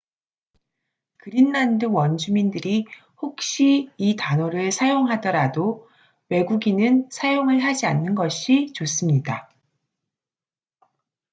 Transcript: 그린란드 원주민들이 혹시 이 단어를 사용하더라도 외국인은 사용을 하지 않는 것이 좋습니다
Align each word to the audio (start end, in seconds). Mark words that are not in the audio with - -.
그린란드 1.17 1.85
원주민들이 1.85 2.85
혹시 3.17 3.91
이 3.97 4.15
단어를 4.15 4.71
사용하더라도 4.71 5.87
외국인은 6.29 7.07
사용을 7.11 7.63
하지 7.63 7.85
않는 7.85 8.15
것이 8.15 8.73
좋습니다 8.73 9.47